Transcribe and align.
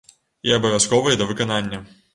І 0.49 0.55
абавязковыя 0.59 1.21
да 1.21 1.31
выканання! 1.35 1.87